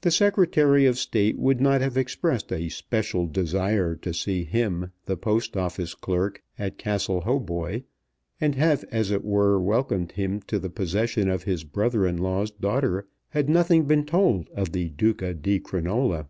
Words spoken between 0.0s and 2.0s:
The Secretary of State would not have